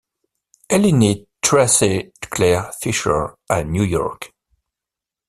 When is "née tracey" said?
0.93-2.11